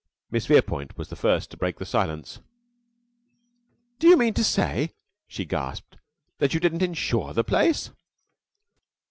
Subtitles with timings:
[0.31, 2.39] Miss Verepoint was the first to break the silence.
[3.99, 4.95] "Do you mean to say,"
[5.27, 5.95] she gasped,
[6.39, 7.91] "that you didn't insure the place?"